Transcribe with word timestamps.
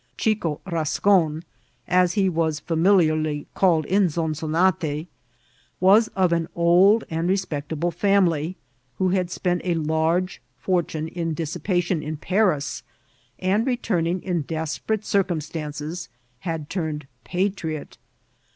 Chico 0.17 0.59
Bascon, 0.65 1.43
as 1.87 2.13
he 2.13 2.27
was 2.27 2.59
familiarly 2.59 3.45
called 3.53 3.85
in 3.85 4.07
Zonzonate, 4.07 5.05
vras 5.79 6.09
of 6.15 6.33
an 6.33 6.47
old 6.55 7.03
and 7.11 7.29
respectable 7.29 7.91
family, 7.91 8.57
who 8.97 9.09
had 9.09 9.29
spent 9.29 9.61
a 9.63 9.75
large 9.75 10.41
fortune 10.57 11.07
in 11.07 11.35
dissipation 11.35 12.01
in 12.01 12.17
Paris, 12.17 12.81
and 13.37 13.67
returning 13.67 14.23
in 14.23 14.41
desperate 14.41 15.05
circum 15.05 15.39
stances, 15.39 16.09
had 16.39 16.67
turned 16.67 17.05
patriot. 17.23 17.99